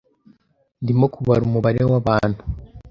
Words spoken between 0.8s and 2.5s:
Ndimo kubara umubare wabantu.